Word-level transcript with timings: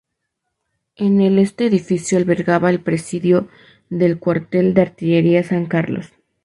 En 0.95 1.21
el 1.21 1.37
este 1.37 1.67
edificio 1.67 2.17
albergaba 2.17 2.71
el 2.71 2.79
presidio 2.81 3.47
del 3.91 4.17
Cuartel 4.17 4.73
de 4.73 4.81
Artillería 4.81 5.43
San 5.43 5.67
Carlos. 5.67 6.11